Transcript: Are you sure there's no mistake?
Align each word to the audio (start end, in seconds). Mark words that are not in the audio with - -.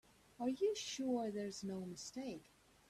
Are 0.39 0.49
you 0.49 0.73
sure 0.73 1.29
there's 1.29 1.63
no 1.63 1.81
mistake? 1.81 2.49